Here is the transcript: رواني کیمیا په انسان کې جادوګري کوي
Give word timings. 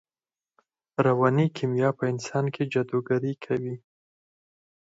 رواني 1.05 1.45
کیمیا 1.57 1.89
په 1.97 2.03
انسان 2.11 2.45
کې 2.53 2.63
جادوګري 2.71 3.33
کوي 3.45 3.75